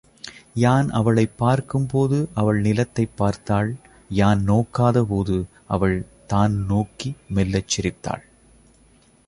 [0.53, 3.69] யான் அவளைப் பார்க்கும்போது அவள் நிலத்தைப் பார்த்தாள்
[4.11, 5.37] யான் நோக்காதபோது
[5.67, 5.97] அவள்
[6.27, 8.25] தான் நோக்கி மெல்லச் சிரித்தாள்.